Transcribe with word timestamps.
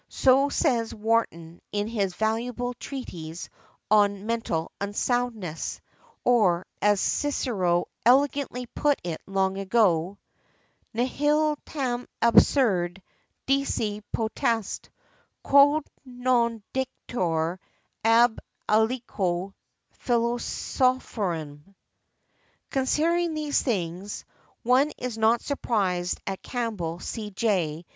So 0.09 0.49
says 0.49 0.95
Wharton 0.95 1.61
in 1.71 1.87
his 1.87 2.15
valuable 2.15 2.73
treatise 2.73 3.49
on 3.91 4.25
Mental 4.25 4.71
Unsoundness; 4.81 5.79
or 6.25 6.65
as 6.81 6.99
Cicero 6.99 7.85
elegantly 8.03 8.65
put 8.65 8.99
it 9.03 9.21
long 9.27 9.59
ago, 9.59 10.17
"nihil 10.91 11.55
tam 11.67 12.07
absurde 12.19 13.03
dici 13.45 14.01
potest, 14.11 14.89
quod 15.43 15.83
non 16.03 16.63
dicatur 16.73 17.59
ab 18.03 18.39
aliquo 18.67 19.53
philosophorum". 19.99 21.75
Considering 22.71 23.35
these 23.35 23.61
things, 23.61 24.25
one 24.63 24.91
is 24.97 25.19
not 25.19 25.41
surprised 25.41 26.19
at 26.25 26.41
Campbell, 26.41 26.99
C.J. 26.99 27.85